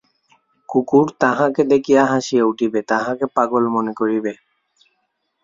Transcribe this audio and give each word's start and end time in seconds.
কুকুর 0.69 1.07
তাঁহাকে 1.21 1.61
দেখিয়া 1.71 2.03
হাসিয়া 2.05 2.43
উঠিবে, 2.45 2.79
তাঁহাকে 2.91 3.25
পাগল 3.35 3.63
মনে 3.75 3.93
করিবে। 3.99 4.33